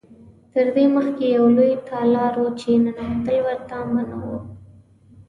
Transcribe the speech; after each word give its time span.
تر 0.53 0.65
دې 0.75 0.85
مخکې 0.95 1.25
یو 1.35 1.45
لوی 1.57 1.73
تالار 1.89 2.33
و 2.41 2.45
چې 2.59 2.69
ننوتل 2.83 3.37
ورته 3.47 3.75
منع 3.93 4.17
و. 4.29 4.33